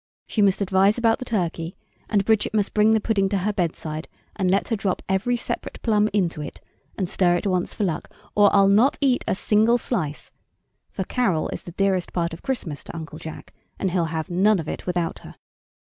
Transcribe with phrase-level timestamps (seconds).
[0.25, 1.75] She must advise about the turkey,
[2.09, 5.79] and Bridget must bring the pudding to her bedside and let her drop every separate
[5.83, 6.59] plum into it
[6.97, 10.31] and stir it once for luck, or I'll not eat a single slice
[10.89, 14.57] for Carol is the dearest part of Christmas to Uncle Jack, and he'll have none
[14.59, 15.35] of it without her.